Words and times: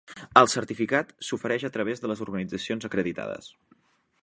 El 0.39 0.47
certificat 0.53 1.11
s'ofereix 1.27 1.67
a 1.69 1.71
través 1.77 2.03
de 2.05 2.11
les 2.13 2.25
organitzacions 2.27 2.89
acreditades. 2.93 3.53